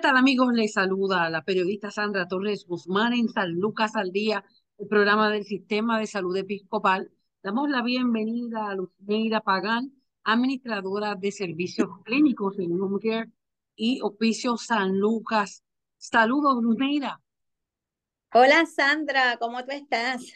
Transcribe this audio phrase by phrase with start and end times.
[0.00, 0.54] ¿Qué tal amigos?
[0.54, 4.42] Les saluda la periodista Sandra Torres Guzmán en San Lucas al Día,
[4.78, 7.12] el programa del Sistema de Salud Episcopal.
[7.42, 9.92] Damos la bienvenida a Luzmeira Pagán,
[10.24, 13.30] administradora de servicios clínicos en Home Care
[13.76, 15.64] y Oficio San Lucas.
[15.98, 17.20] Saludos, Luzmeira.
[18.32, 20.32] Hola Sandra, ¿cómo tú estás?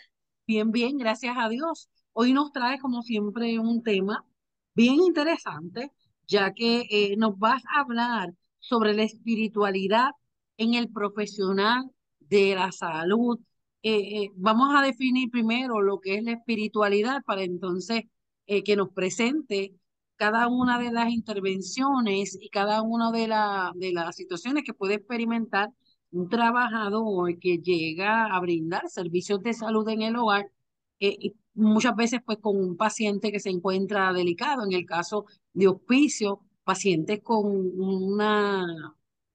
[0.46, 1.88] Bien, bien, gracias a Dios.
[2.12, 4.26] Hoy nos trae, como siempre, un tema
[4.74, 5.90] bien interesante,
[6.26, 8.34] ya que eh, nos vas a hablar
[8.68, 10.10] sobre la espiritualidad
[10.56, 13.38] en el profesional de la salud.
[13.82, 18.04] Eh, eh, vamos a definir primero lo que es la espiritualidad para entonces
[18.46, 19.74] eh, que nos presente
[20.16, 23.28] cada una de las intervenciones y cada una de,
[23.74, 25.70] de las situaciones que puede experimentar
[26.12, 30.50] un trabajador que llega a brindar servicios de salud en el hogar,
[30.98, 35.68] y muchas veces pues con un paciente que se encuentra delicado, en el caso de
[35.68, 38.20] hospicio, pacientes con un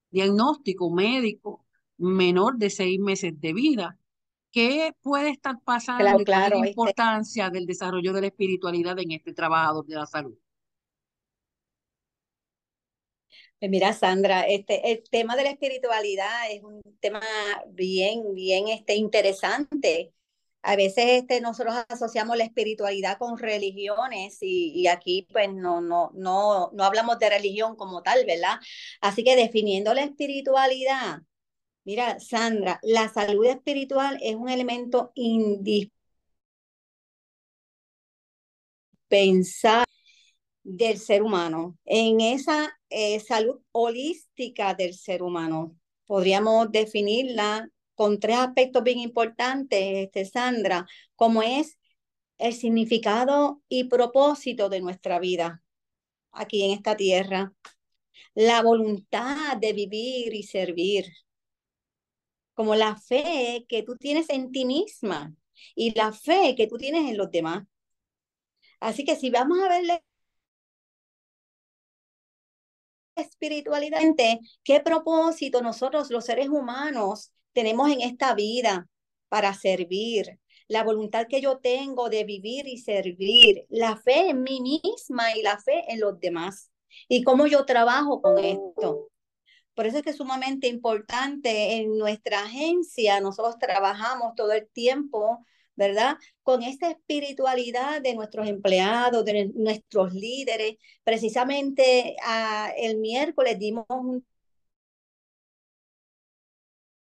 [0.09, 1.65] diagnóstico médico
[1.97, 3.97] menor de seis meses de vida.
[4.51, 6.03] ¿Qué puede estar pasando?
[6.03, 9.95] Claro, claro, ¿Cuál es la importancia del desarrollo de la espiritualidad en este trabajador de
[9.95, 10.35] la salud?
[13.59, 17.21] Pues mira, Sandra, este, el tema de la espiritualidad es un tema
[17.67, 20.13] bien, bien este, interesante
[20.61, 26.71] a veces este, nosotros asociamos la espiritualidad con religiones y, aquí pues no, no, no,
[26.73, 28.59] no hablamos de religión como tal, ¿verdad?
[29.01, 31.19] Así que definiendo la espiritualidad,
[31.85, 35.93] mira, Sandra, la salud espiritual es un elemento indispensable
[40.63, 45.75] del ser humano, en esa eh, salud holística del ser humano.
[46.05, 50.87] Podríamos definirla con tres aspectos bien importantes, este, Sandra,
[51.17, 51.77] como es
[52.37, 55.61] el significado y propósito de nuestra vida
[56.31, 57.53] aquí en esta tierra,
[58.35, 61.07] la voluntad de vivir y servir,
[62.53, 65.35] como la fe que tú tienes en ti misma
[65.75, 67.67] y la fe que tú tienes en los demás.
[68.79, 70.05] Así que si vamos a verle
[73.17, 73.99] espiritualidad,
[74.63, 78.87] ¿qué propósito nosotros los seres humanos tenemos en esta vida
[79.29, 84.61] para servir, la voluntad que yo tengo de vivir y servir, la fe en mí
[84.61, 86.71] misma y la fe en los demás
[87.07, 89.09] y cómo yo trabajo con esto.
[89.73, 95.45] Por eso es que es sumamente importante en nuestra agencia, nosotros trabajamos todo el tiempo,
[95.75, 96.17] ¿verdad?
[96.43, 100.75] Con esta espiritualidad de nuestros empleados, de nuestros líderes.
[101.03, 104.25] Precisamente ah, el miércoles dimos un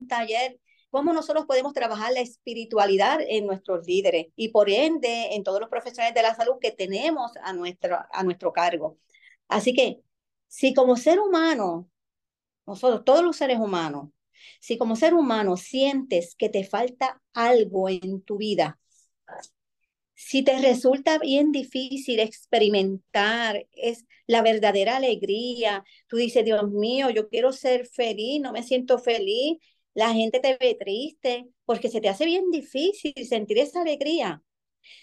[0.09, 0.59] taller
[0.91, 5.71] cómo nosotros podemos trabajar la espiritualidad en nuestros líderes y por ende en todos los
[5.71, 8.99] profesionales de la salud que tenemos a nuestro, a nuestro cargo.
[9.49, 10.01] Así que
[10.49, 11.89] si como ser humano,
[12.67, 14.11] nosotros, todos los seres humanos,
[14.61, 18.79] si como ser humano sientes que te falta algo en tu vida,
[20.15, 27.29] si te resulta bien difícil experimentar es la verdadera alegría, tú dices, Dios mío, yo
[27.29, 29.59] quiero ser feliz, no me siento feliz,
[30.01, 34.43] la gente te ve triste porque se te hace bien difícil sentir esa alegría.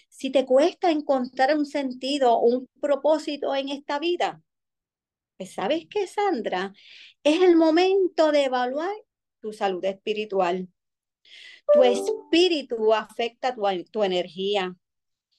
[0.08, 4.42] Si te cuesta encontrar un sentido, un propósito en esta vida,
[5.36, 6.72] pues sabes que Sandra,
[7.22, 8.92] es el momento de evaluar
[9.38, 10.68] tu salud espiritual.
[11.72, 13.62] Tu espíritu afecta tu,
[13.92, 14.74] tu energía,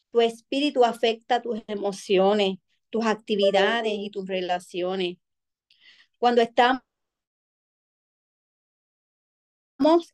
[0.10, 5.18] tu espíritu afecta tus emociones, tus actividades y tus relaciones.
[6.18, 6.82] Cuando estamos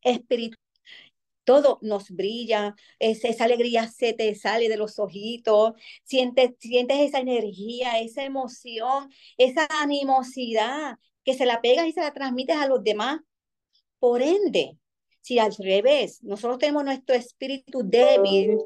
[0.01, 0.59] espiritual,
[1.45, 5.73] todo nos brilla, esa alegría se te sale de los ojitos,
[6.03, 12.13] sientes, sientes esa energía, esa emoción, esa animosidad que se la pegas y se la
[12.13, 13.19] transmites a los demás.
[13.99, 14.77] Por ende,
[15.21, 18.59] si al revés, nosotros tenemos nuestro espíritu débil,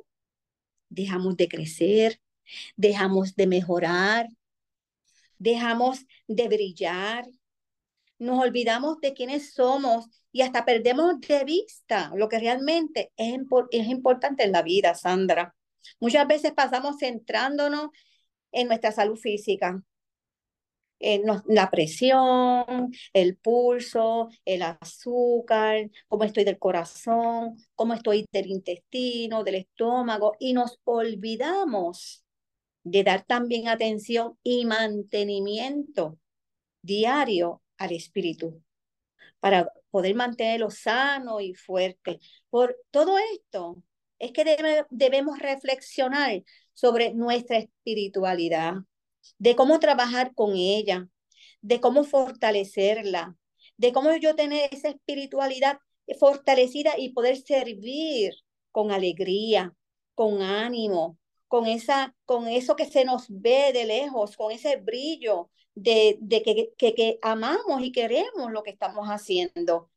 [0.90, 2.22] dejamos de crecer,
[2.76, 4.28] dejamos de mejorar,
[5.38, 7.26] dejamos de brillar,
[8.20, 13.40] nos olvidamos de quiénes somos y hasta perdemos de vista lo que realmente es,
[13.72, 15.56] es importante en la vida, Sandra.
[16.00, 17.90] Muchas veces pasamos centrándonos
[18.52, 19.82] en nuestra salud física,
[21.00, 29.44] en la presión, el pulso, el azúcar, cómo estoy del corazón, cómo estoy del intestino,
[29.44, 32.26] del estómago, y nos olvidamos
[32.84, 36.18] de dar también atención y mantenimiento
[36.82, 38.62] diario al espíritu
[39.40, 42.20] para poder mantenerlo sano y fuerte.
[42.50, 43.82] Por todo esto
[44.20, 46.44] es que debemos reflexionar
[46.74, 48.76] sobre nuestra espiritualidad,
[49.38, 51.08] de cómo trabajar con ella,
[51.62, 53.38] de cómo fortalecerla,
[53.78, 55.80] de cómo yo tener esa espiritualidad
[56.20, 58.34] fortalecida y poder servir
[58.72, 59.74] con alegría,
[60.16, 61.18] con ánimo,
[61.48, 65.50] con, esa, con eso que se nos ve de lejos, con ese brillo
[65.82, 69.90] de, que, que, que amamos y queremos lo que estamos haciendo.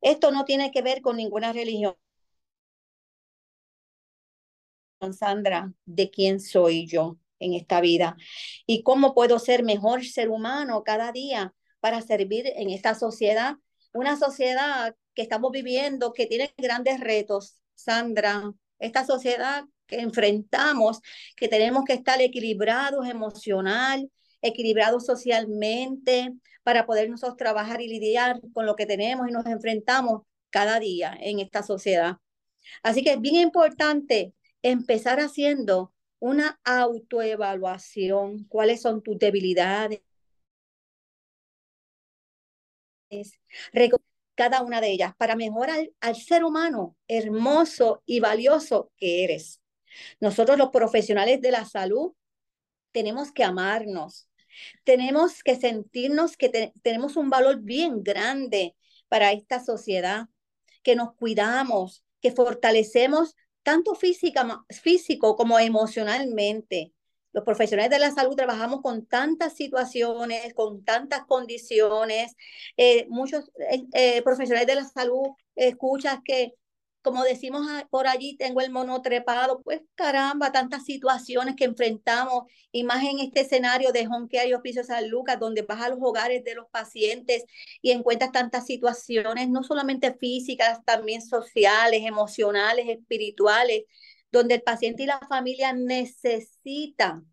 [0.00, 1.96] Esto no tiene que ver con ninguna religión.
[5.12, 8.16] Sandra, de quién soy yo en esta vida
[8.66, 13.56] y cómo puedo ser mejor ser humano cada día para servir en esta sociedad,
[13.94, 21.00] una sociedad que estamos viviendo que tiene grandes retos, Sandra, esta sociedad que enfrentamos,
[21.36, 24.10] que tenemos que estar equilibrados emocional,
[24.42, 30.22] equilibrados socialmente para poder nosotros trabajar y lidiar con lo que tenemos y nos enfrentamos
[30.50, 32.16] cada día en esta sociedad.
[32.82, 40.02] Así que es bien importante empezar haciendo una autoevaluación, cuáles son tus debilidades,
[44.34, 49.60] cada una de ellas para mejorar al ser humano hermoso y valioso que eres.
[50.20, 52.14] Nosotros los profesionales de la salud
[52.92, 54.29] tenemos que amarnos,
[54.84, 58.76] tenemos que sentirnos que tenemos un valor bien grande
[59.08, 60.26] para esta sociedad,
[60.82, 66.92] que nos cuidamos, que fortalecemos tanto física, físico como emocionalmente.
[67.32, 72.34] Los profesionales de la salud trabajamos con tantas situaciones, con tantas condiciones.
[72.76, 76.54] Eh, muchos eh, eh, profesionales de la salud escuchas que
[77.02, 82.84] como decimos por allí, tengo el mono trepado, pues caramba, tantas situaciones que enfrentamos, y
[82.84, 85.98] más en este escenario de Home Care y Hospicio San Lucas, donde vas a los
[86.00, 87.44] hogares de los pacientes
[87.82, 93.84] y encuentras tantas situaciones, no solamente físicas, también sociales, emocionales, espirituales,
[94.32, 97.26] donde el paciente y la familia necesitan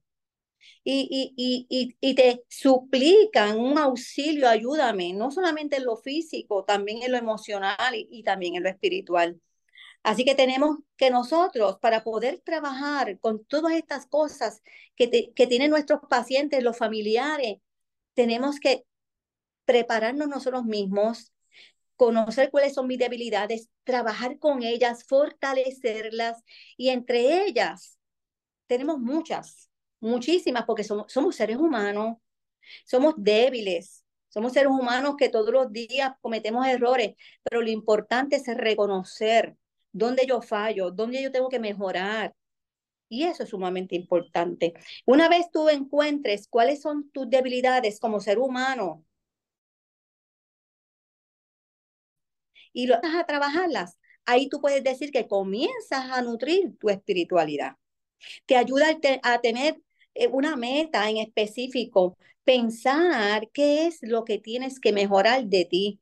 [0.84, 7.04] y, y, y, y, te suplican un auxilio, ayúdame, no solamente en lo físico, también
[7.04, 9.40] en lo emocional y, también en lo espiritual.
[10.08, 14.64] Así que tenemos que nosotros, para poder trabajar con todas estas cosas
[14.96, 17.58] que, que tienen nuestros pacientes, los familiares,
[18.14, 18.86] tenemos que
[19.66, 21.34] prepararnos nosotros mismos,
[21.98, 26.42] conocer cuáles son mis debilidades, trabajar con ellas, fortalecerlas
[26.78, 28.00] y entre ellas
[28.68, 29.70] tenemos muchas,
[30.00, 32.16] muchísimas, porque somos, somos seres humanos,
[32.86, 38.48] somos débiles, somos seres humanos que todos los días cometemos errores, pero lo importante es
[38.56, 39.58] reconocer
[39.92, 42.34] dónde yo fallo, dónde yo tengo que mejorar.
[43.10, 44.74] Y eso es sumamente importante.
[45.06, 49.06] Una vez tú encuentres cuáles son tus debilidades como ser humano
[52.74, 57.76] y lo vas a trabajarlas, ahí tú puedes decir que comienzas a nutrir tu espiritualidad.
[58.46, 58.88] Te ayuda
[59.24, 59.82] a tener
[60.16, 66.02] eh, una meta en específico, pensar qué es lo que tienes que mejorar de ti.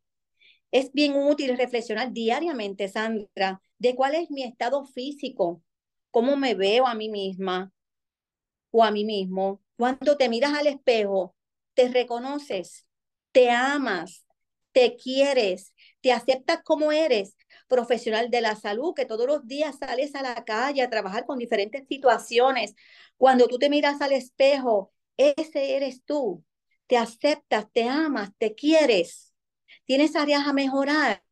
[0.72, 5.62] Es bien útil reflexionar diariamente, Sandra, de cuál es mi estado físico,
[6.12, 7.72] cómo me veo a mí misma
[8.72, 9.62] o a mí mismo.
[9.78, 11.36] Cuando te miras al espejo,
[11.74, 12.86] te reconoces,
[13.32, 14.26] te amas,
[14.72, 17.36] te quieres, te aceptas como eres,
[17.68, 21.40] profesional de la salud, que todos los días sales a la calle a trabajar con
[21.40, 22.76] diferentes situaciones.
[23.18, 26.44] Cuando tú te miras al espejo, ese eres tú.
[26.88, 29.34] Te aceptas, te amas, te quieres.
[29.86, 31.24] Tienes áreas a mejorar.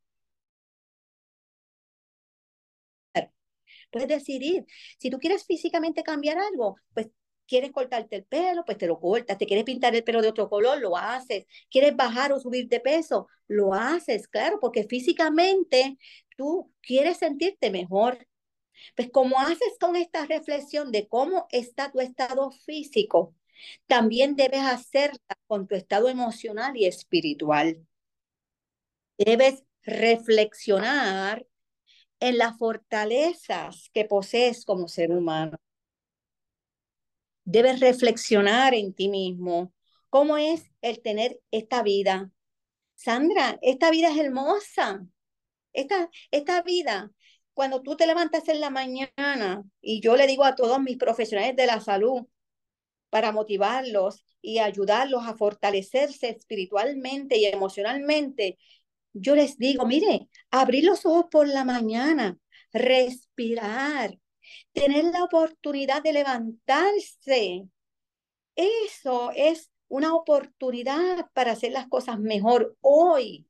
[3.94, 4.66] Puedes decidir.
[4.98, 7.10] Si tú quieres físicamente cambiar algo, pues
[7.48, 9.38] quieres cortarte el pelo, pues te lo cortas.
[9.38, 11.46] Te quieres pintar el pelo de otro color, lo haces.
[11.70, 15.98] Quieres bajar o subir de peso, lo haces, claro, porque físicamente
[16.38, 18.28] tú quieres sentirte mejor.
[18.96, 23.36] Pues como haces con esta reflexión de cómo está tu estado físico,
[23.88, 27.86] también debes hacerla con tu estado emocional y espiritual.
[29.18, 31.46] Debes reflexionar
[32.20, 35.58] en las fortalezas que posees como ser humano.
[37.46, 39.74] Debes reflexionar en ti mismo
[40.10, 42.32] cómo es el tener esta vida,
[42.96, 45.06] Sandra, esta vida es hermosa.
[45.74, 47.12] Esta, esta vida,
[47.54, 51.56] cuando tú te levantas en la mañana, y yo le digo a todos mis profesionales
[51.56, 52.28] de la salud,
[53.10, 58.58] para motivarlos y ayudarlos a fortalecerse espiritualmente y emocionalmente,
[59.14, 62.38] yo les digo, mire, abrir los ojos por la mañana,
[62.72, 64.18] respirar,
[64.74, 67.68] tener la oportunidad de levantarse.
[68.56, 73.48] Eso es una oportunidad para hacer las cosas mejor hoy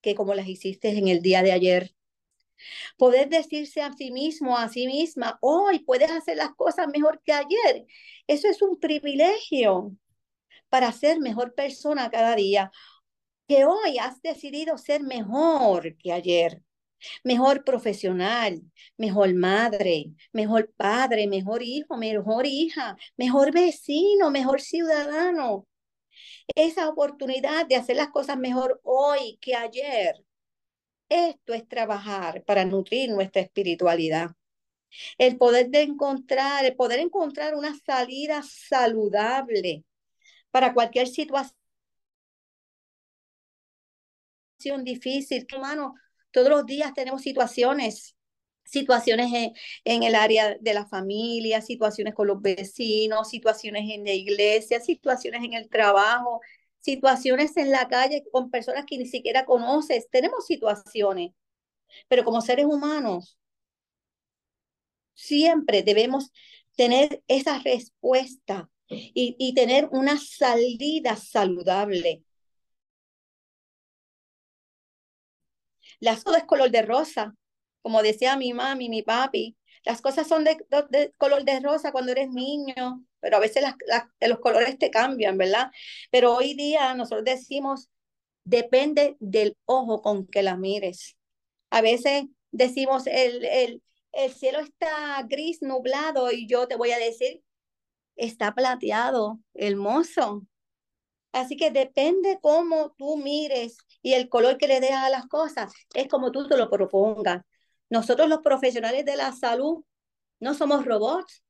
[0.00, 1.94] que como las hiciste en el día de ayer.
[2.98, 7.32] Poder decirse a sí mismo, a sí misma, hoy puedes hacer las cosas mejor que
[7.32, 7.86] ayer.
[8.26, 9.96] Eso es un privilegio
[10.68, 12.70] para ser mejor persona cada día.
[13.48, 16.62] Que hoy has decidido ser mejor que ayer
[17.22, 18.62] mejor profesional,
[18.96, 25.66] mejor madre, mejor padre, mejor hijo, mejor hija, mejor vecino, mejor ciudadano.
[26.54, 30.24] Esa oportunidad de hacer las cosas mejor hoy que ayer.
[31.08, 34.30] Esto es trabajar para nutrir nuestra espiritualidad.
[35.18, 39.84] El poder de encontrar, el poder encontrar una salida saludable
[40.50, 41.63] para cualquier situación
[44.84, 45.46] difícil.
[45.50, 45.94] Hermano,
[46.30, 48.16] todos los días tenemos situaciones,
[48.64, 49.52] situaciones
[49.84, 55.44] en, el área de la familia, situaciones con los vecinos, situaciones en la iglesia, situaciones
[55.44, 56.40] en el trabajo,
[56.80, 60.08] situaciones en la calle con personas que ni siquiera conoces.
[60.10, 61.32] Tenemos situaciones,
[62.08, 63.38] pero como seres humanos,
[65.14, 66.32] siempre debemos
[66.76, 72.24] tener esa respuesta y, y tener una salida saludable
[76.04, 77.34] Las cosas color de rosa,
[77.80, 79.56] como decía mi mami, mi papi.
[79.86, 80.58] Las cosas son de,
[81.16, 83.64] color de rosa cuando eres niño, pero a veces
[84.20, 85.70] los colores te cambian, ¿verdad?
[86.10, 87.88] Pero hoy día nosotros decimos,
[88.44, 91.16] depende del ojo con que la mires.
[91.70, 93.82] A veces decimos, el, el,
[94.12, 97.42] el cielo está gris, nublado, y yo te voy a decir,
[98.16, 100.46] está plateado, hermoso.
[101.32, 105.72] Así que depende cómo tú mires y el color que le des a las cosas,
[105.94, 107.42] es como tú te lo propongas.
[107.88, 109.82] Nosotros los profesionales de la salud
[110.40, 111.42] no somos robots.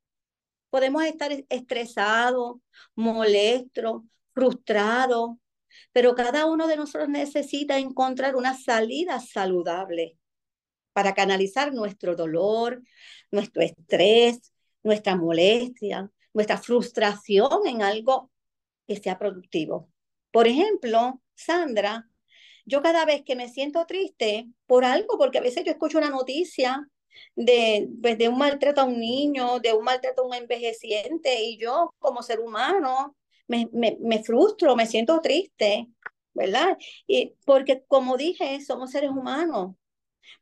[0.70, 2.58] Podemos estar estresados,
[2.94, 5.32] molestos, frustrados,
[5.92, 10.16] pero cada uno de nosotros necesita encontrar una salida saludable
[10.92, 12.84] para canalizar nuestro dolor,
[13.32, 14.52] nuestro estrés,
[14.84, 18.30] nuestra molestia, nuestra frustración en algo
[18.86, 19.90] que sea productivo.
[20.30, 22.08] Por ejemplo, Sandra,
[22.64, 26.10] yo cada vez que me siento triste por algo, porque a veces yo escucho una
[26.10, 26.88] noticia
[27.36, 31.58] de, pues, de un maltrato a un niño, de un maltrato a un envejeciente, y
[31.58, 33.16] yo como ser humano
[33.48, 35.88] me, me, me frustro, me siento triste,
[36.32, 36.76] ¿verdad?
[37.06, 39.76] Y porque como dije, somos seres humanos.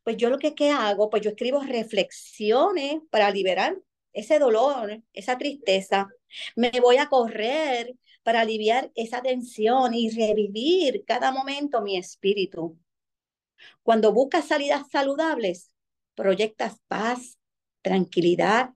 [0.05, 3.77] Pues yo lo que, que hago, pues yo escribo reflexiones para liberar
[4.13, 6.09] ese dolor, esa tristeza.
[6.57, 12.79] Me voy a correr para aliviar esa tensión y revivir cada momento mi espíritu.
[13.83, 15.71] Cuando buscas salidas saludables,
[16.15, 17.39] proyectas paz,
[17.83, 18.71] tranquilidad,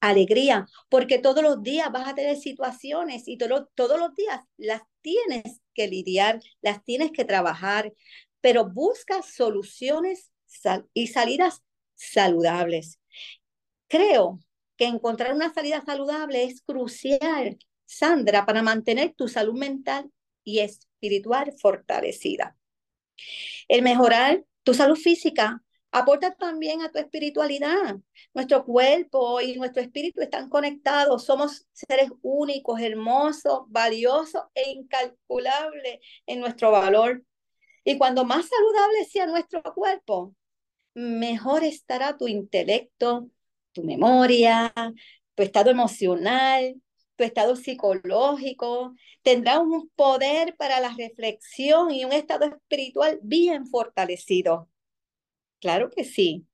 [0.00, 5.60] alegría, porque todos los días vas a tener situaciones y todos los días las tienes
[5.74, 7.92] que lidiar, las tienes que trabajar,
[8.40, 10.30] pero buscas soluciones
[10.94, 11.62] y salidas
[11.94, 12.98] saludables.
[13.88, 14.40] Creo
[14.76, 17.58] que encontrar una salida saludable es crucial
[17.90, 20.10] Sandra, para mantener tu salud mental
[20.44, 22.56] y espiritual fortalecida.
[23.66, 27.96] El mejorar tu salud física aporta también a tu espiritualidad.
[28.32, 31.24] Nuestro cuerpo y nuestro espíritu están conectados.
[31.24, 37.24] Somos seres únicos, hermosos, valiosos e incalculables en nuestro valor.
[37.82, 40.32] Y cuando más saludable sea nuestro cuerpo,
[40.94, 43.28] mejor estará tu intelecto,
[43.72, 44.72] tu memoria,
[45.34, 46.80] tu estado emocional,
[47.20, 54.70] tu estado psicológico, tendrá un poder para la reflexión y un estado espiritual bien fortalecido.
[55.60, 56.46] Claro que sí.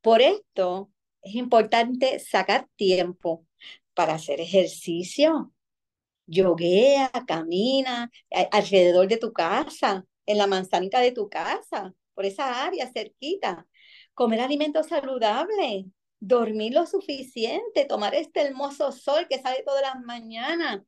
[0.00, 3.44] Por esto es importante sacar tiempo
[3.94, 5.52] para hacer ejercicio.
[6.26, 8.08] Yoguea, camina
[8.52, 13.66] alrededor de tu casa, en la manzanita de tu casa, por esa área cerquita.
[14.14, 15.86] Comer alimentos saludables,
[16.22, 20.82] dormir lo suficiente, tomar este hermoso sol que sale todas las mañanas.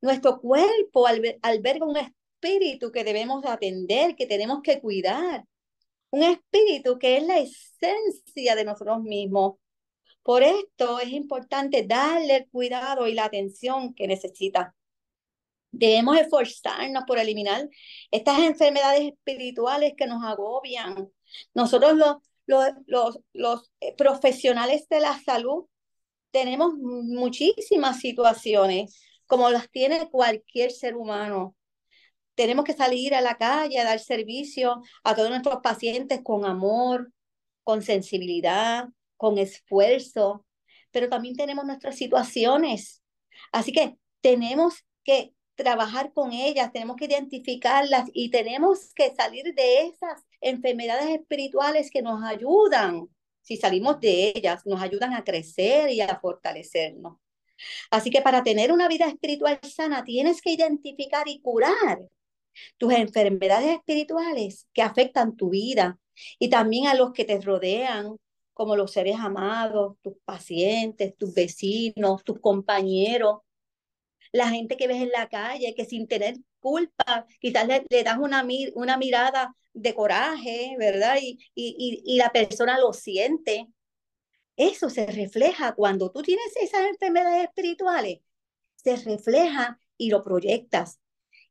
[0.00, 5.44] Nuestro cuerpo alberga un espíritu que debemos atender, que tenemos que cuidar.
[6.10, 9.54] Un espíritu que es la esencia de nosotros mismos.
[10.24, 14.74] Por esto es importante darle el cuidado y la atención que necesita.
[15.70, 17.68] Debemos esforzarnos por eliminar
[18.10, 21.08] estas enfermedades espirituales que nos agobian.
[21.54, 25.66] Nosotros los, los, los, los eh, profesionales de la salud
[26.30, 31.56] tenemos muchísimas situaciones como las tiene cualquier ser humano.
[32.34, 37.12] Tenemos que salir a la calle a dar servicio a todos nuestros pacientes con amor,
[37.62, 40.44] con sensibilidad, con esfuerzo,
[40.90, 43.02] pero también tenemos nuestras situaciones.
[43.52, 49.86] Así que tenemos que trabajar con ellas, tenemos que identificarlas y tenemos que salir de
[49.86, 53.08] esas enfermedades espirituales que nos ayudan.
[53.42, 57.18] Si salimos de ellas, nos ayudan a crecer y a fortalecernos.
[57.90, 62.00] Así que para tener una vida espiritual sana, tienes que identificar y curar
[62.78, 65.98] tus enfermedades espirituales que afectan tu vida
[66.38, 68.16] y también a los que te rodean,
[68.52, 73.40] como los seres amados, tus pacientes, tus vecinos, tus compañeros,
[74.32, 78.46] la gente que ves en la calle, que sin tener culpa, quizás le, das una,
[78.74, 81.16] una mirada de coraje, ¿verdad?
[81.20, 83.68] Y, y, y la persona lo siente.
[84.56, 88.20] Eso se refleja cuando tú tienes esas enfermedades espirituales,
[88.76, 91.00] se refleja y lo proyectas.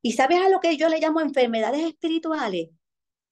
[0.01, 2.69] ¿Y sabes a lo que yo le llamo enfermedades espirituales?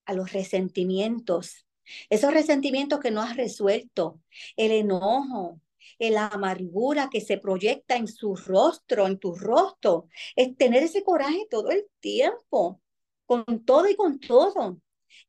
[0.06, 1.66] A los resentimientos.
[2.10, 4.22] Esos resentimientos que no has resuelto,
[4.56, 5.60] el enojo,
[6.00, 11.48] la amargura que se proyecta en su rostro, en tu rostro, es tener ese coraje
[11.50, 12.82] todo el tiempo,
[13.26, 14.80] con todo y con todo.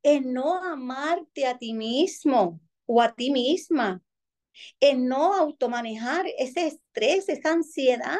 [0.02, 4.02] El no amarte a ti mismo o a ti misma.
[4.78, 8.16] El no automanejar ese estrés, esa ansiedad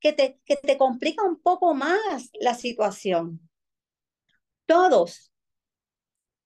[0.00, 3.48] que te, que te complica un poco más la situación.
[4.66, 5.32] Todos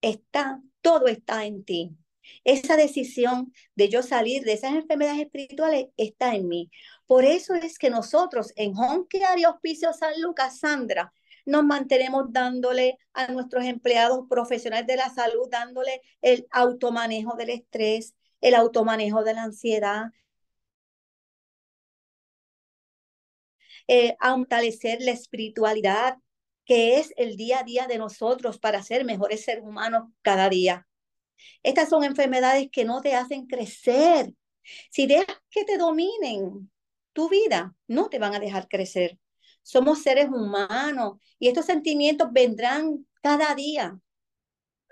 [0.00, 1.96] está, todo está en ti.
[2.44, 6.70] Esa decisión de yo salir de esas enfermedades espirituales está en mí.
[7.06, 11.12] Por eso es que nosotros en Home Care Hospicio San Lucas, Sandra,
[11.46, 18.14] nos mantenemos dándole a nuestros empleados profesionales de la salud, dándole el automanejo del estrés,
[18.40, 20.12] el automanejo de la ansiedad,
[23.88, 26.18] eh, a fortalecer la espiritualidad,
[26.66, 30.87] que es el día a día de nosotros para ser mejores seres humanos cada día.
[31.62, 34.32] Estas son enfermedades que no te hacen crecer.
[34.90, 36.70] Si dejas que te dominen
[37.12, 39.18] tu vida, no te van a dejar crecer.
[39.62, 43.98] Somos seres humanos y estos sentimientos vendrán cada día,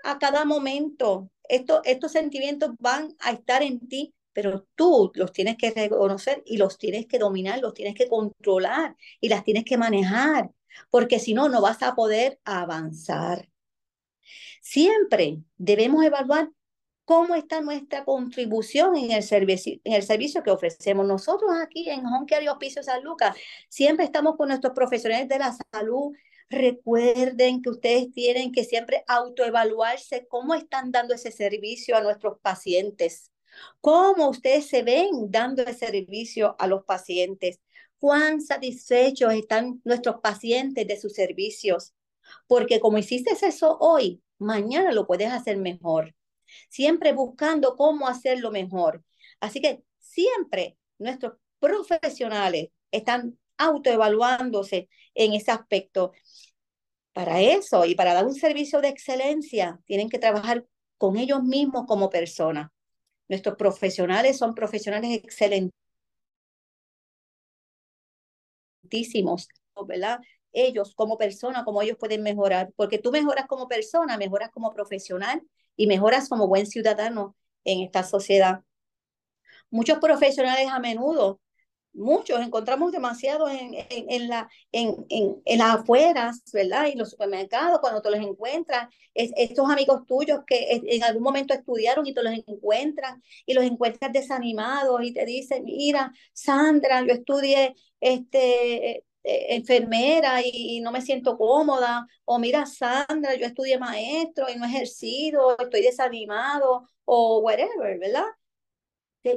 [0.03, 1.29] a cada momento.
[1.43, 6.57] Estos, estos sentimientos van a estar en ti, pero tú los tienes que reconocer y
[6.57, 10.51] los tienes que dominar, los tienes que controlar y las tienes que manejar,
[10.89, 13.49] porque si no, no vas a poder avanzar.
[14.69, 16.51] Siempre debemos evaluar
[17.05, 21.07] cómo está nuestra contribución en el servicio, en el servicio que ofrecemos.
[21.07, 23.33] Nosotros aquí en Home Care y Hospicio San Lucas
[23.69, 26.11] siempre estamos con nuestros profesionales de la salud.
[26.49, 33.31] Recuerden que ustedes tienen que siempre autoevaluarse cómo están dando ese servicio a nuestros pacientes.
[33.79, 37.61] ¿Cómo ustedes se ven dando ese servicio a los pacientes?
[37.99, 41.93] ¿Cuán satisfechos están nuestros pacientes de sus servicios?
[42.47, 46.15] Porque como hiciste eso hoy, mañana lo puedes hacer mejor.
[46.69, 49.03] Siempre buscando cómo hacerlo mejor.
[49.39, 56.13] Así que siempre nuestros profesionales están autoevaluándose en ese aspecto.
[57.13, 60.65] Para eso y para dar un servicio de excelencia, tienen que trabajar
[60.97, 62.69] con ellos mismos como personas.
[63.27, 65.73] Nuestros profesionales son profesionales excelentísimos,
[69.87, 70.19] ¿verdad?
[70.57, 75.41] Ellos como persona, cómo ellos pueden mejorar, porque tú mejoras como persona, mejoras como profesional
[75.75, 78.61] y mejoras como buen ciudadano en esta sociedad.
[79.69, 81.39] Muchos profesionales a menudo,
[81.93, 86.87] muchos encontramos demasiado en, en, la, en, en, las afueras, ¿verdad?
[86.87, 92.05] Y los supermercados, cuando tú los encuentras, estos amigos tuyos que en algún momento estudiaron
[92.05, 97.75] y te los encuentran y los encuentras desanimados y te dicen, mira, Sandra, yo estudié
[97.99, 104.55] este, eh, enfermera y, no me siento cómoda, o mira, Sandra, yo estudié maestro y
[104.57, 108.25] no he ejercido, estoy desanimado, o whatever, ¿verdad?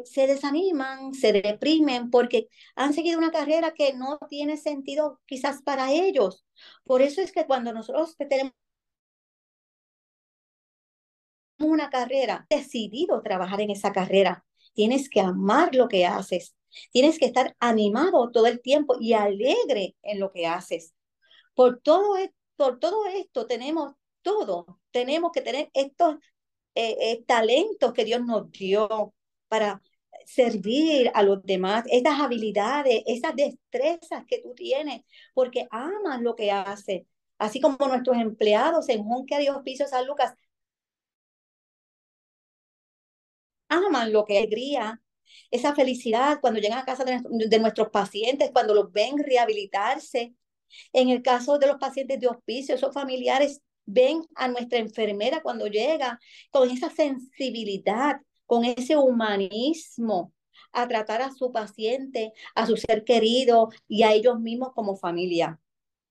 [0.05, 5.91] Se, desaniman, se deprimen porque han seguido una carrera que no tiene sentido quizás para
[5.93, 6.45] ellos.
[6.85, 8.53] Por eso es que cuando nosotros tenemos
[11.59, 16.55] una carrera, decidido trabajar en esa carrera, tienes que amar lo que haces,
[16.93, 20.95] Tienes que estar animado todo el tiempo y alegre en lo que haces.
[21.55, 24.81] Por todo, e, por todo esto tenemos todo.
[24.91, 26.17] Tenemos que tener estos
[26.75, 29.15] eh, eh, talentos que Dios nos dio
[29.49, 29.83] para
[30.27, 35.03] servir a los demás, estas habilidades, esas destrezas que tú tienes,
[35.35, 37.03] porque amas lo que haces.
[37.39, 40.35] Así como nuestros empleados en Juncker y Hospicio San Lucas
[43.69, 45.01] aman lo que alegría,
[45.51, 50.35] esa felicidad cuando llegan a casa de, nuestros pacientes, cuando los ven rehabilitarse.
[50.93, 55.67] En el caso de los pacientes de hospicio, esos familiares ven a nuestra enfermera cuando
[55.67, 60.33] llega con esa sensibilidad, con ese humanismo
[60.73, 65.61] a tratar a su paciente, a su ser querido y a ellos mismos como familia.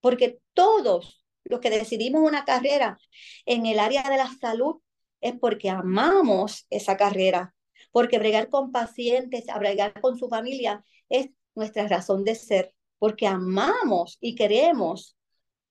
[0.02, 2.98] Porque todos los que decidimos una carrera
[3.46, 4.82] en el área de la salud
[5.22, 7.54] es porque amamos esa carrera,
[7.92, 14.18] porque bregar con pacientes, bregar con su familia es nuestra razón de ser, porque amamos
[14.22, 15.18] y queremos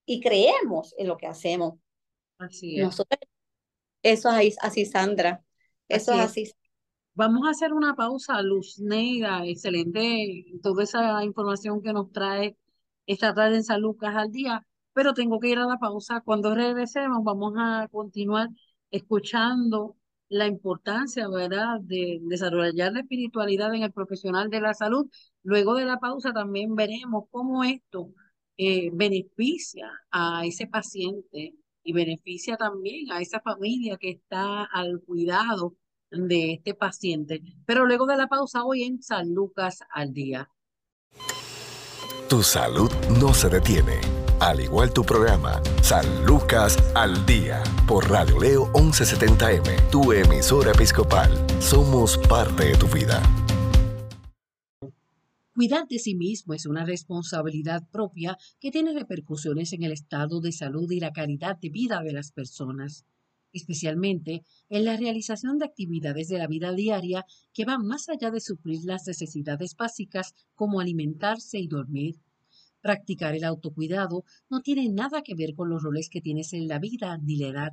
[0.05, 1.75] y creemos en lo que hacemos.
[2.39, 3.03] Así es.
[4.03, 5.45] eso es así, Sandra.
[5.89, 6.53] Eso es así.
[7.15, 12.57] Vamos a hacer una pausa, Luz Neida, excelente toda esa información que nos trae
[13.07, 16.21] esta tarde en San Lucas al día, pero tengo que ir a la pausa.
[16.21, 18.49] Cuando regresemos vamos a continuar
[18.91, 19.97] escuchando
[20.29, 25.07] la importancia, ¿verdad?, de desarrollar la espiritualidad en el profesional de la salud.
[25.43, 28.13] Luego de la pausa también veremos cómo esto
[28.57, 35.77] eh, beneficia a ese paciente y beneficia también a esa familia que está al cuidado
[36.11, 37.41] de este paciente.
[37.67, 40.51] Pero luego de la pausa hoy en San Lucas al día.
[42.29, 44.18] Tu salud no se detiene.
[44.41, 51.29] Al igual tu programa, San Lucas al Día, por Radio Leo 1170M, tu emisora episcopal.
[51.61, 53.21] Somos parte de tu vida.
[55.53, 60.53] Cuidar de sí mismo es una responsabilidad propia que tiene repercusiones en el estado de
[60.53, 63.07] salud y la calidad de vida de las personas,
[63.53, 68.41] especialmente en la realización de actividades de la vida diaria que van más allá de
[68.41, 72.21] suplir las necesidades básicas como alimentarse y dormir.
[72.81, 76.79] Practicar el autocuidado no tiene nada que ver con los roles que tienes en la
[76.79, 77.73] vida ni la edad.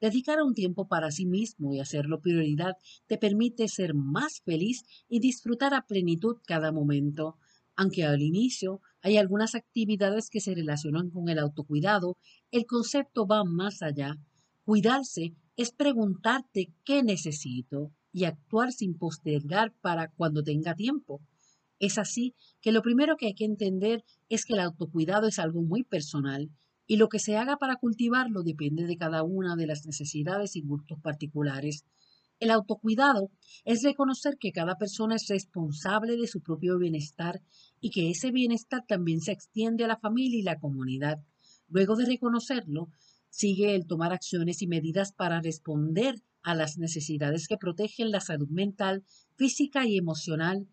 [0.00, 2.74] Dedicar un tiempo para sí mismo y hacerlo prioridad
[3.06, 7.36] te permite ser más feliz y disfrutar a plenitud cada momento.
[7.76, 12.16] Aunque al inicio hay algunas actividades que se relacionan con el autocuidado,
[12.50, 14.16] el concepto va más allá.
[14.64, 21.20] Cuidarse es preguntarte qué necesito y actuar sin postergar para cuando tenga tiempo.
[21.80, 25.62] Es así que lo primero que hay que entender es que el autocuidado es algo
[25.62, 26.50] muy personal
[26.86, 30.60] y lo que se haga para cultivarlo depende de cada una de las necesidades y
[30.60, 31.86] gustos particulares.
[32.38, 33.30] El autocuidado
[33.64, 37.40] es reconocer que cada persona es responsable de su propio bienestar
[37.80, 41.18] y que ese bienestar también se extiende a la familia y la comunidad.
[41.68, 42.88] Luego de reconocerlo,
[43.30, 48.48] sigue el tomar acciones y medidas para responder a las necesidades que protegen la salud
[48.48, 49.04] mental,
[49.36, 50.66] física y emocional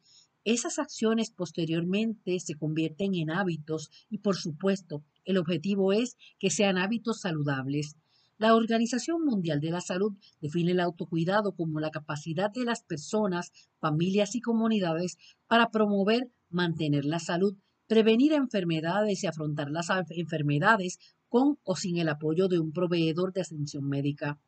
[0.53, 6.77] esas acciones posteriormente se convierten en hábitos y por supuesto el objetivo es que sean
[6.77, 7.97] hábitos saludables.
[8.37, 13.51] La Organización Mundial de la Salud define el autocuidado como la capacidad de las personas,
[13.81, 17.57] familias y comunidades para promover, mantener la salud,
[17.87, 23.41] prevenir enfermedades y afrontar las enfermedades con o sin el apoyo de un proveedor de
[23.41, 24.39] atención médica.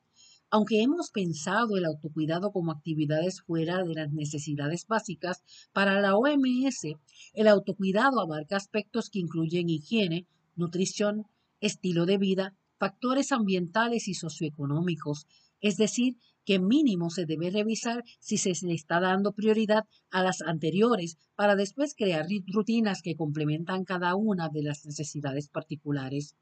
[0.51, 6.95] Aunque hemos pensado el autocuidado como actividades fuera de las necesidades básicas, para la OMS
[7.33, 11.27] el autocuidado abarca aspectos que incluyen higiene, nutrición,
[11.62, 15.27] estilo de vida, factores ambientales y socioeconómicos,
[15.62, 20.41] es decir, que mínimo se debe revisar si se le está dando prioridad a las
[20.41, 26.35] anteriores para después crear rutinas que complementan cada una de las necesidades particulares.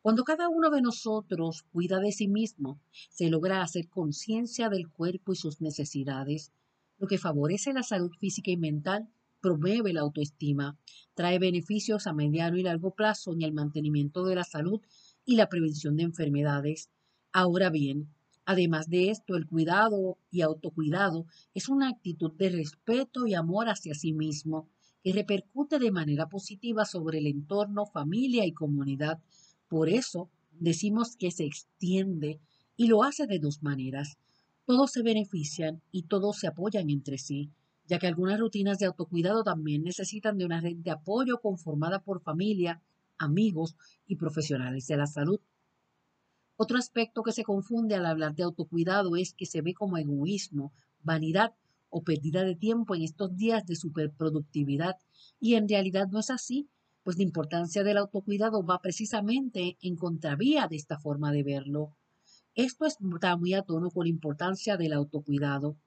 [0.00, 2.80] Cuando cada uno de nosotros cuida de sí mismo,
[3.10, 6.52] se logra hacer conciencia del cuerpo y sus necesidades,
[6.98, 9.08] lo que favorece la salud física y mental,
[9.40, 10.78] promueve la autoestima,
[11.14, 14.80] trae beneficios a mediano y largo plazo en el mantenimiento de la salud
[15.24, 16.90] y la prevención de enfermedades.
[17.32, 18.08] Ahora bien,
[18.44, 23.94] además de esto, el cuidado y autocuidado es una actitud de respeto y amor hacia
[23.94, 24.68] sí mismo,
[25.02, 29.20] que repercute de manera positiva sobre el entorno, familia y comunidad,
[29.68, 32.40] por eso decimos que se extiende
[32.76, 34.18] y lo hace de dos maneras.
[34.64, 37.50] Todos se benefician y todos se apoyan entre sí,
[37.86, 42.20] ya que algunas rutinas de autocuidado también necesitan de una red de apoyo conformada por
[42.20, 42.82] familia,
[43.18, 43.76] amigos
[44.06, 45.40] y profesionales de la salud.
[46.56, 50.72] Otro aspecto que se confunde al hablar de autocuidado es que se ve como egoísmo,
[51.02, 51.54] vanidad
[51.88, 54.96] o pérdida de tiempo en estos días de superproductividad,
[55.40, 56.68] y en realidad no es así,
[57.08, 61.96] pues la importancia del autocuidado va precisamente en contravía de esta forma de verlo.
[62.54, 65.78] Esto está muy a tono con la importancia del autocuidado.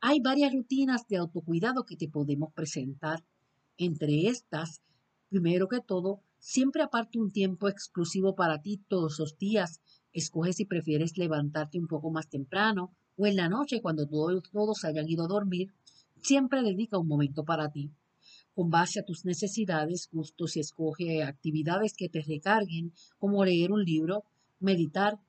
[0.00, 3.24] Hay varias rutinas de autocuidado que te podemos presentar.
[3.76, 4.80] Entre estas,
[5.28, 9.80] primero que todo, siempre aparte un tiempo exclusivo para ti todos los días.
[10.12, 14.84] Escoge si prefieres levantarte un poco más temprano o en la noche cuando todos, todos
[14.84, 15.72] hayan ido a dormir.
[16.22, 17.90] Siempre dedica un momento para ti.
[18.58, 23.84] Con base a tus necesidades, gustos y escoge actividades que te recarguen, como leer un
[23.84, 24.24] libro,
[24.58, 25.20] meditar,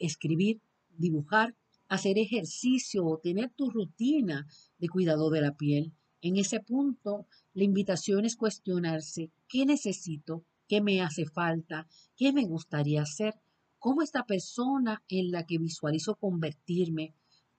[0.00, 0.60] escribir,
[0.98, 1.54] dibujar,
[1.86, 4.48] hacer ejercicio o tener tu rutina
[4.80, 5.92] de cuidado de la piel.
[6.22, 12.46] En ese punto, la invitación es cuestionarse qué necesito, qué me hace falta, qué me
[12.46, 13.34] gustaría hacer,
[13.78, 17.14] cómo esta persona en la que visualizo convertirme.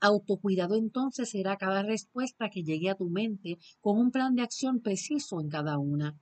[0.05, 4.81] Autocuidado entonces será cada respuesta que llegue a tu mente con un plan de acción
[4.81, 6.19] preciso en cada una.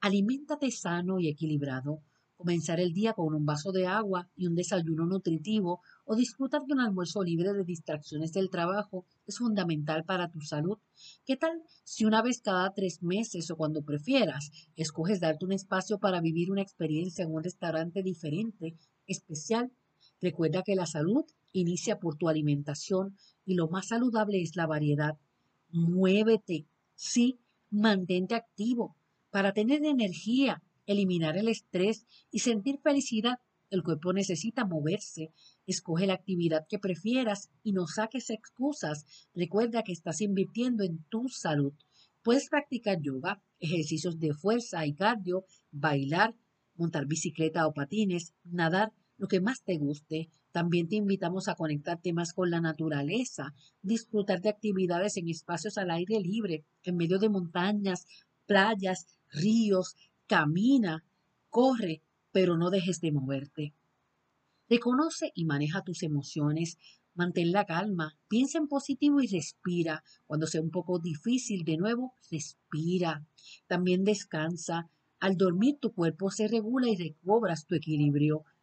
[0.00, 2.00] Aliméntate sano y equilibrado.
[2.38, 6.72] Comenzar el día con un vaso de agua y un desayuno nutritivo o disfrutar de
[6.72, 10.78] un almuerzo libre de distracciones del trabajo es fundamental para tu salud.
[11.26, 15.98] ¿Qué tal si una vez cada tres meses o cuando prefieras, escoges darte un espacio
[15.98, 19.70] para vivir una experiencia en un restaurante diferente, especial?
[20.22, 25.18] Recuerda que la salud inicia por tu alimentación y lo más saludable es la variedad.
[25.70, 28.96] Muévete, sí, mantente activo
[29.30, 33.38] para tener energía eliminar el estrés y sentir felicidad.
[33.70, 35.30] El cuerpo necesita moverse.
[35.66, 39.04] Escoge la actividad que prefieras y no saques excusas.
[39.34, 41.74] Recuerda que estás invirtiendo en tu salud.
[42.22, 46.34] Puedes practicar yoga, ejercicios de fuerza y cardio, bailar,
[46.74, 50.30] montar bicicleta o patines, nadar, lo que más te guste.
[50.58, 55.88] También te invitamos a conectarte más con la naturaleza, disfrutar de actividades en espacios al
[55.88, 58.08] aire libre, en medio de montañas,
[58.44, 59.94] playas, ríos,
[60.26, 61.04] camina,
[61.48, 63.72] corre, pero no dejes de moverte.
[64.68, 66.76] Reconoce y maneja tus emociones,
[67.14, 70.02] mantén la calma, piensa en positivo y respira.
[70.26, 73.24] Cuando sea un poco difícil, de nuevo, respira.
[73.68, 74.90] También descansa.
[75.20, 78.44] Al dormir tu cuerpo se regula y recobras tu equilibrio.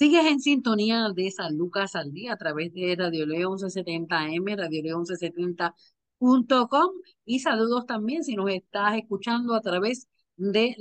[0.00, 4.82] Sigues en sintonía de San Lucas al día a través de Radio Leo 1170M, Radio
[4.82, 5.74] Leo 1170
[6.18, 6.90] Com,
[7.26, 10.08] y saludos también si nos estás escuchando a través
[10.38, 10.74] de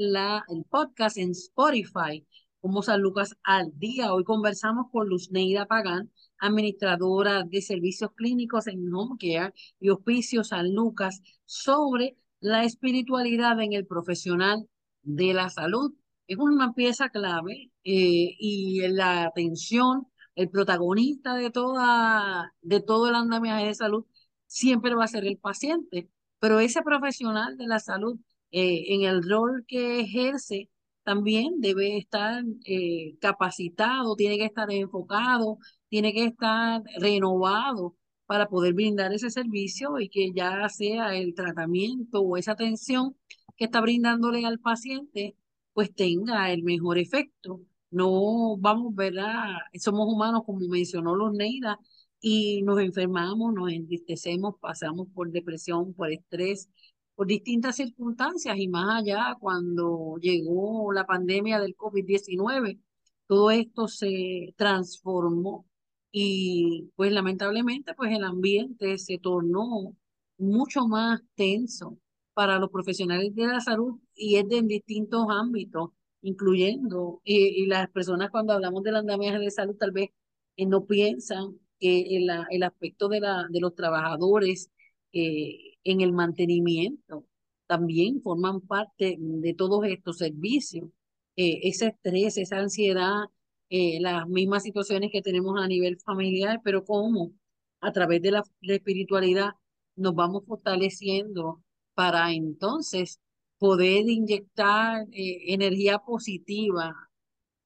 [0.69, 2.25] podcast en Spotify
[2.62, 4.13] como San Lucas al día.
[4.13, 10.73] Hoy conversamos con Luzneida Pagán, administradora de servicios clínicos en Home Care y Hospicio San
[10.73, 14.69] Lucas, sobre la espiritualidad en el profesional
[15.01, 15.93] de la salud.
[16.30, 23.15] Es una pieza clave eh, y la atención, el protagonista de, toda, de todo el
[23.15, 24.06] andamiaje de salud
[24.46, 28.20] siempre va a ser el paciente, pero ese profesional de la salud
[28.52, 30.70] eh, en el rol que ejerce
[31.04, 35.58] también debe estar eh, capacitado, tiene que estar enfocado,
[35.89, 37.96] tiene que estar renovado
[38.28, 43.15] para poder brindar ese servicio y que ya sea el tratamiento o esa atención
[43.58, 45.36] que está brindándole al paciente,
[45.80, 47.62] pues tenga el mejor efecto.
[47.89, 49.46] No vamos, ¿verdad?
[49.76, 51.80] Somos humanos, como mencionó los Neida,
[52.20, 56.70] y nos enfermamos, nos entristecemos, pasamos por depresión, por estrés,
[57.15, 62.78] por distintas circunstancias y más allá cuando llegó la pandemia del COVID-19,
[63.26, 65.65] todo esto se transformó
[66.12, 69.96] y pues lamentablemente pues el ambiente se tornó
[70.38, 71.98] mucho más tenso
[72.39, 75.89] para los profesionales de la salud y es de distintos ámbitos,
[76.21, 80.12] incluyendo, y, y las personas cuando hablamos del andamiaje de salud tal vez
[80.56, 84.71] eh, no piensan el, el, aspecto de, la, de los trabajadores
[85.12, 87.25] eh, en el mantenimiento
[87.67, 90.89] también forman parte de todos estos servicios.
[91.36, 93.25] Eh, ese estrés, esa ansiedad,
[93.69, 97.34] eh, las mismas situaciones que tenemos a nivel familiar, pero cómo
[97.82, 99.52] a través de la, espiritualidad
[99.97, 101.62] nos vamos fortaleciendo
[102.00, 103.20] para entonces
[103.58, 106.96] poder inyectar energía positiva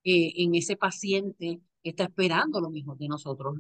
[0.04, 3.56] en ese paciente que está esperando lo mejor de nosotros.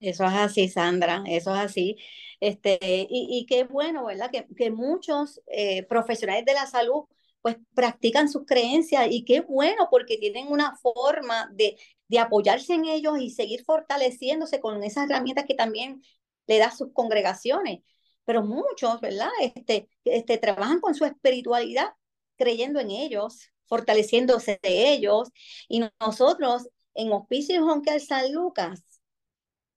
[0.00, 1.96] Eso es así, Sandra, eso es así.
[2.40, 2.78] Este,
[3.10, 4.30] y, y qué bueno, ¿verdad?
[4.30, 7.04] Que, que muchos eh, profesionales de la salud
[7.40, 11.76] pues practican sus creencias y qué bueno porque tienen una forma de,
[12.08, 16.02] de apoyarse en ellos y seguir fortaleciéndose con esas herramientas que también
[16.46, 17.80] le da sus congregaciones.
[18.28, 19.30] Pero muchos, ¿verdad?
[19.40, 21.94] Este, este, trabajan con su espiritualidad,
[22.36, 25.30] creyendo en ellos, fortaleciéndose de ellos.
[25.66, 28.82] Y nosotros en Hospicio Jonquel San Lucas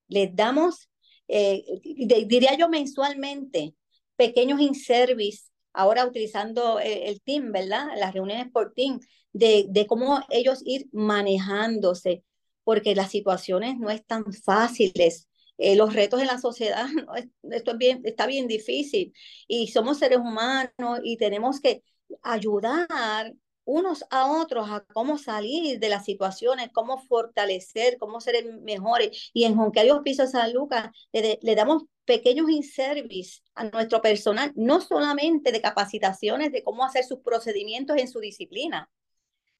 [0.10, 0.90] les damos,
[1.30, 1.64] eh,
[2.28, 3.74] diría yo mensualmente,
[4.18, 7.88] pequeños in-service, ahora utilizando el, el, team, ¿verdad?
[7.96, 9.00] Las reuniones por team,
[9.32, 12.26] de, de cómo ellos ir manejándose,
[12.66, 15.30] porque las situaciones no están fáciles.
[15.64, 16.88] Eh, los retos en la sociedad,
[17.44, 19.14] esto es bien, está bien difícil
[19.48, 21.84] y somos seres humanos y tenemos que
[22.24, 29.30] ayudar unos a otros a cómo salir de las situaciones, cómo fortalecer, cómo ser mejores.
[29.34, 34.82] Y en Jonquerio Piso San Lucas le, le damos pequeños in-service a nuestro personal, no
[34.82, 38.90] solamente de capacitaciones de cómo hacer sus procedimientos en su disciplina,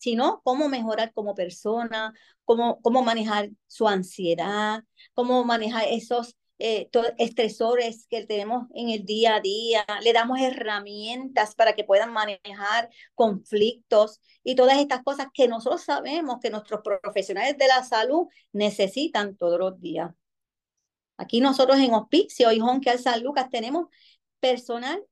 [0.02, 2.12] sino cómo mejorar como persona,
[2.44, 4.84] cómo, cómo manejar su ansiedad,
[5.14, 11.54] cómo manejar esos eh, estresores que tenemos en el día a día, le damos herramientas
[11.54, 17.56] para que puedan manejar conflictos y todas estas cosas que nosotros sabemos que nuestros profesionales
[17.60, 20.12] de la salud necesitan todos los días.
[21.16, 23.86] Aquí nosotros en Hospicio y Honke San Lucas tenemos
[24.40, 25.04] personal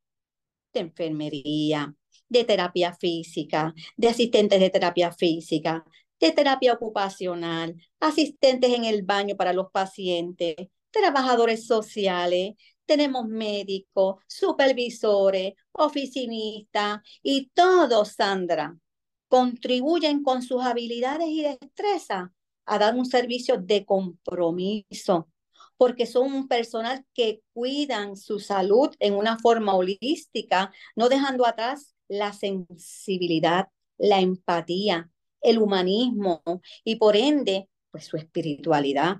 [0.73, 1.93] de enfermería,
[2.29, 5.83] de terapia física, de asistentes de terapia física,
[6.19, 10.55] de terapia ocupacional, asistentes en el baño para los pacientes,
[10.91, 12.53] trabajadores sociales,
[12.85, 18.75] tenemos médicos, supervisores, oficinistas y todos, Sandra,
[19.27, 22.29] contribuyen con sus habilidades y destrezas
[22.65, 25.29] a dar un servicio de compromiso,
[25.77, 31.95] porque son un personal que cuidan su salud en una forma holística, no dejando atrás
[32.09, 35.09] la sensibilidad, la empatía,
[35.41, 36.43] el humanismo
[36.83, 39.17] y por ende, pues su espiritualidad.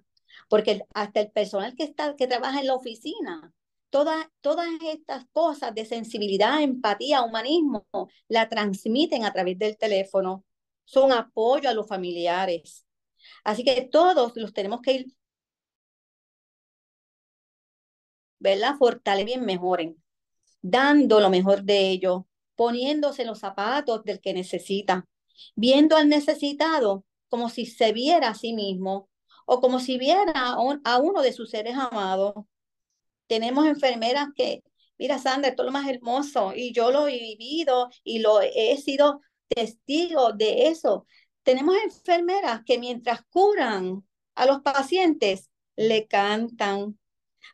[0.50, 3.54] Porque hasta el personal que, está, que trabaja en la oficina,
[3.90, 7.86] todas, todas estas cosas de sensibilidad, empatía, humanismo,
[8.28, 10.46] la transmiten a través del teléfono.
[10.86, 12.86] Son apoyo a los familiares.
[13.44, 15.08] Así que todos los tenemos que ir,
[18.40, 18.76] ¿verdad?
[18.78, 20.02] Fortalecen, mejoren,
[20.62, 22.24] dando lo mejor de ellos,
[22.60, 25.08] poniéndose los zapatos del que necesita,
[25.56, 29.10] viendo al necesitado como si se viera a sí mismo
[29.46, 32.34] o como si viera a, uno de sus seres amados.
[33.28, 34.62] Tenemos enfermeras que,
[34.98, 38.76] mira Sandra, esto es lo más hermoso y yo lo he vivido y lo he
[38.76, 41.06] sido testigo de eso.
[41.44, 47.00] Tenemos enfermeras que mientras curan a los pacientes, le cantan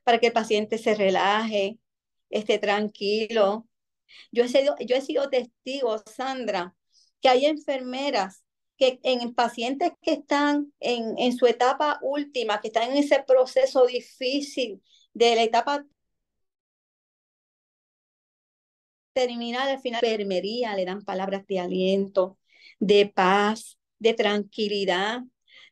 [0.04, 1.78] para que el paciente se relaje,
[2.32, 3.68] esté tranquilo,
[4.32, 6.76] yo he sido, yo he sido testigo, Sandra,
[7.22, 8.44] que hay enfermeras
[8.78, 13.86] que en pacientes que están en, en su etapa última, que están en ese proceso
[13.86, 14.82] difícil
[15.13, 15.86] de la etapa
[19.13, 22.38] terminal, al final, enfermería, le dan palabras de aliento,
[22.80, 25.22] de paz, de tranquilidad.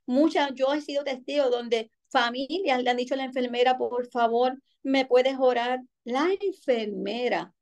[0.05, 4.57] Muchas, yo he sido testigo donde familias le han dicho a la enfermera, por favor,
[4.83, 5.81] ¿me puedes orar?
[6.05, 7.53] La enfermera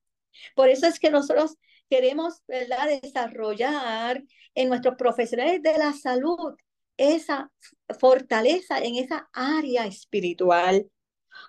[0.56, 1.58] por eso es que nosotros
[1.90, 4.24] queremos desarrollar
[4.56, 6.56] en nuestros profesionales de la salud
[6.98, 7.52] esa
[8.00, 10.90] fortaleza en esa área espiritual.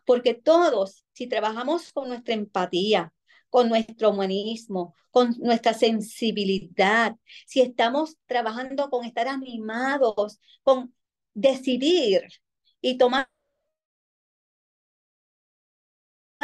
[0.06, 3.12] Porque todos, si trabajamos con nuestra empatía,
[3.50, 7.16] con nuestro humanismo, con nuestra sensibilidad,
[7.46, 10.94] si estamos trabajando con estar animados, con
[11.34, 12.22] decidir
[12.80, 13.28] y tomar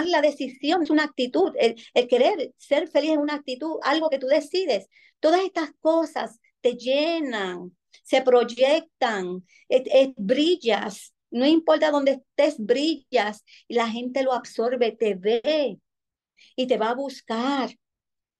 [0.06, 1.76] la decisión es una actitud, el,
[2.08, 4.88] querer ser feliz es una actitud, algo que tú decides.
[5.20, 9.44] Todas estas cosas te llenan, se proyectan,
[10.16, 15.78] brillas, no importa dónde estés, brillas y la gente lo absorbe, te ve
[16.56, 17.70] y te va a buscar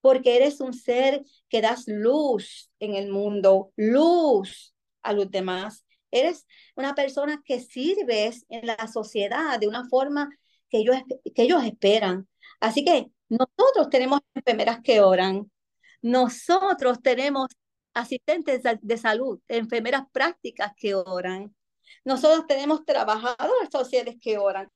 [0.00, 5.84] porque eres un ser que das luz en el mundo, luz a los demás.
[6.10, 10.30] Eres una persona que sirves en la sociedad de una forma
[10.70, 10.96] que ellos,
[11.34, 12.28] que ellos esperan.
[12.60, 15.50] Así que nosotros tenemos enfermeras que oran,
[16.02, 17.48] nosotros tenemos
[17.94, 21.54] asistentes de salud, enfermeras prácticas que oran,
[22.04, 24.70] nosotros tenemos trabajadores sociales que oran.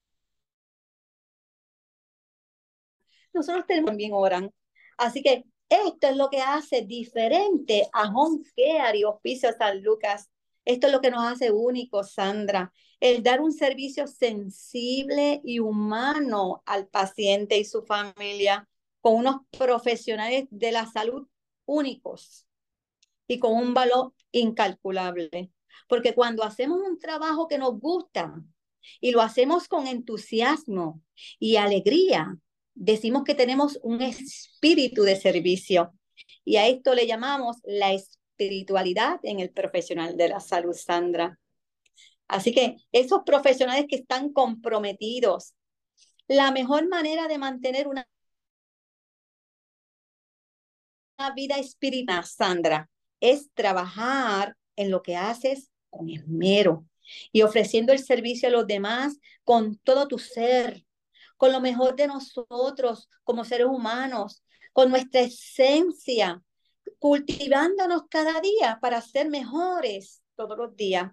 [3.33, 4.51] Nosotros tenemos también oran.
[4.99, 10.31] Así que esto es lo que hace diferente a Home Care y Hospicio San Lucas.
[10.65, 12.73] Esto es lo que nos hace únicos, Sandra
[13.03, 18.69] el dar un servicio sensible y humano al paciente y su familia
[19.01, 21.27] con unos profesionales de la salud
[21.67, 22.47] únicos
[23.27, 25.51] y con un valor incalculable.
[25.89, 28.41] Porque cuando hacemos un trabajo que nos gusta
[29.01, 31.03] y lo hacemos con entusiasmo
[31.41, 32.39] y alegría,
[32.73, 35.93] decimos que tenemos un espíritu de servicio
[36.45, 41.41] y a esto le llamamos la espiritualidad en el profesional de la salud, Sandra.
[42.33, 45.53] Así que esos profesionales que están comprometidos,
[46.27, 48.09] la mejor manera de mantener una
[51.37, 52.89] vida espiritual, Sandra,
[53.21, 56.87] es trabajar en lo que haces con esmero
[57.33, 60.87] y ofreciendo el servicio a los demás con todo tu ser,
[61.37, 66.43] con lo mejor de nosotros como seres humanos, con nuestra esencia,
[66.99, 71.13] cultivándonos cada día para ser mejores todos los días.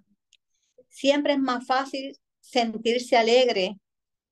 [0.89, 3.79] Siempre es más fácil sentirse alegre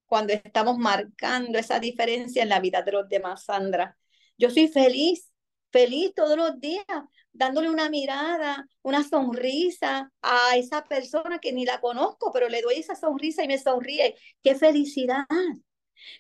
[0.06, 3.98] cuando estamos marcando esa diferencia en la vida de los demás, Sandra.
[4.38, 5.32] Yo soy feliz,
[5.72, 6.86] feliz todos los días,
[7.32, 12.76] dándole una mirada, una sonrisa a esa persona que ni la conozco, pero le doy
[12.76, 14.16] esa sonrisa y me sonríe.
[14.44, 15.26] ¡Qué felicidad!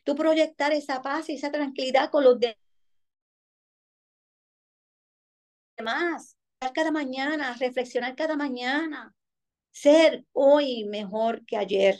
[0.04, 2.38] Tú proyectar esa paz y esa tranquilidad con los
[5.78, 6.38] demás,
[6.74, 9.14] cada mañana, reflexionar cada mañana,
[9.82, 11.97] ser hoy mejor que ayer.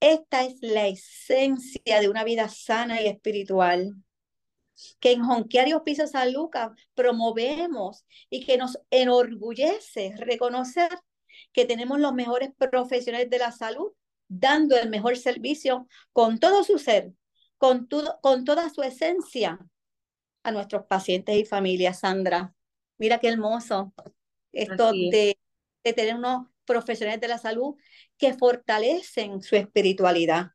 [0.00, 3.94] Esta es la esencia de una vida sana y espiritual
[5.00, 10.88] que en Jonquear y Hospicio San Lucas promovemos y que nos enorgullece reconocer
[11.52, 13.92] que tenemos los mejores profesionales de la salud
[14.28, 17.12] dando el mejor servicio con todo su ser,
[17.58, 17.88] con,
[18.22, 19.58] con toda su esencia
[20.42, 22.54] a nuestros pacientes y familias, Sandra.
[22.98, 23.92] Mira qué hermoso
[24.52, 25.38] esto de,
[25.84, 27.74] de tener unos profesionales de la salud
[28.18, 30.50] que fortalecen su espiritualidad.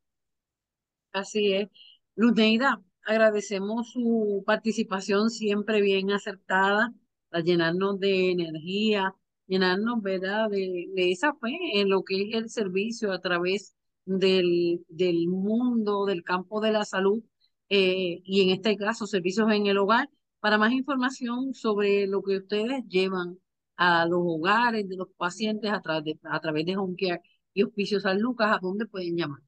[1.11, 1.69] Así es.
[2.15, 6.93] Luneida, agradecemos su participación siempre bien acertada,
[7.31, 9.13] a llenarnos de energía,
[9.47, 14.85] llenarnos, ¿verdad?, de, de, esa fe en lo que es el servicio a través del,
[14.87, 17.23] del mundo, del campo de la salud,
[17.69, 20.09] eh, y en este caso, servicios en el hogar.
[20.39, 23.39] Para más información sobre lo que ustedes llevan
[23.77, 26.95] a los hogares de los pacientes a, través de, a través de Home
[27.53, 29.39] y Hospicio San Lucas, ¿a dónde pueden llamar?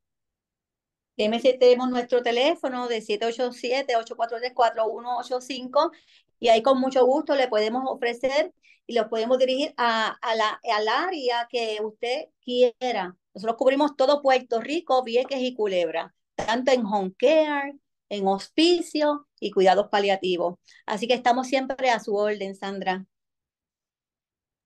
[1.42, 5.92] si tenemos nuestro teléfono de 787-843-4185
[6.40, 8.54] y ahí con mucho gusto le podemos ofrecer
[8.88, 13.18] y los podemos dirigir a, a la, al área que usted quiera.
[13.34, 17.74] Nosotros cubrimos todo Puerto Rico, Vieques y Culebra, tanto en home care,
[18.10, 20.56] en hospicio y cuidados paliativos.
[20.86, 23.06] Así que estamos siempre a su orden, Sandra.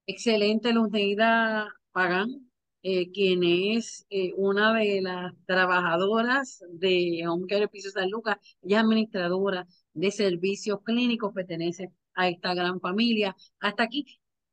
[0.06, 2.44] Excelente, Luneida Pagán
[2.86, 8.78] eh, quien es eh, una de las trabajadoras de Home Care Piso San Lucas, ella
[8.78, 13.34] es administradora de servicios clínicos, pertenece a esta gran familia.
[13.58, 14.04] Hasta aquí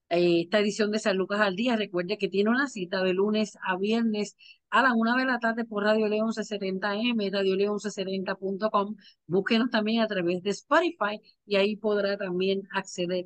[0.10, 1.76] eh, esta edición de San Lucas al día.
[1.76, 4.38] Recuerde que tiene una cita de lunes a viernes
[4.70, 8.95] a la una de la tarde por Radio León 1170M, Radio 1170.com.
[9.28, 13.26] Búsquenos también a través de Spotify y ahí podrá también acceder